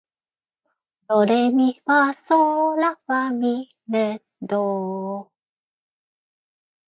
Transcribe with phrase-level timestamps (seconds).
[1.07, 5.29] ドレミファソーラファ、ミ、レ、ドー